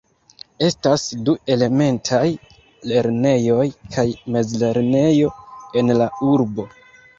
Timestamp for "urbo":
6.33-6.71